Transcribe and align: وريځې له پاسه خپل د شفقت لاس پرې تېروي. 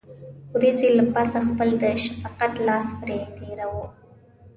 وريځې 0.53 0.89
له 0.97 1.03
پاسه 1.13 1.39
خپل 1.47 1.69
د 1.81 1.83
شفقت 2.03 2.53
لاس 2.67 2.87
پرې 2.99 3.17
تېروي. 3.35 3.85